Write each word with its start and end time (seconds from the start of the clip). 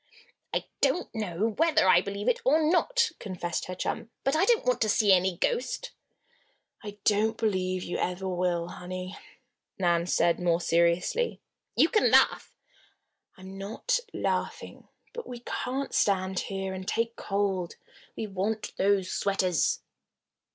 "I 0.51 0.65
don't 0.81 1.13
know 1.13 1.49
whether 1.59 1.87
I 1.87 2.01
believe 2.01 2.27
it 2.27 2.41
or 2.43 2.59
not," 2.63 3.11
confessed 3.19 3.65
her 3.65 3.75
chum. 3.75 4.09
"But 4.23 4.35
I 4.35 4.45
don't 4.45 4.65
want 4.65 4.81
to 4.81 4.89
see 4.89 5.13
any 5.13 5.37
ghost." 5.37 5.91
"I 6.83 6.97
don't 7.03 7.37
believe 7.37 7.83
you 7.83 7.99
ever 7.99 8.27
will, 8.27 8.69
honey," 8.69 9.15
Nan 9.77 10.07
said, 10.07 10.39
more 10.39 10.59
seriously. 10.59 11.39
"You 11.75 11.87
can 11.87 12.09
laugh" 12.09 12.51
"I'm 13.37 13.59
not 13.59 13.99
laughing: 14.11 14.87
But 15.13 15.27
we 15.27 15.41
can't 15.45 15.93
stand 15.93 16.39
here 16.39 16.73
and 16.73 16.87
take 16.87 17.15
cold. 17.15 17.75
We 18.15 18.25
want 18.25 18.75
those 18.77 19.11
sweaters." 19.11 19.81